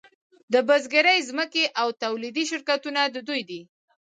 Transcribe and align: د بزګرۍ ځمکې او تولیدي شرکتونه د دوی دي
د 0.53 0.55
بزګرۍ 0.67 1.19
ځمکې 1.29 1.63
او 1.81 1.87
تولیدي 2.03 2.43
شرکتونه 2.51 3.01
د 3.15 3.17
دوی 3.27 3.41
دي 3.49 3.61